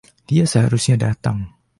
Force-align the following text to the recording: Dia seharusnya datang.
Dia 0.29 0.45
seharusnya 0.53 0.97
datang. 1.05 1.37